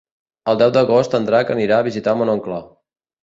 El 0.51 0.55
deu 0.61 0.71
d'agost 0.77 1.13
en 1.19 1.27
Drac 1.27 1.53
anirà 1.55 1.79
a 1.81 1.85
visitar 1.91 2.15
mon 2.23 2.35
oncle. 2.37 2.59